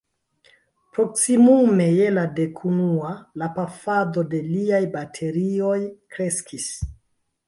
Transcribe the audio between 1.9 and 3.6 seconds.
je la dekunua, la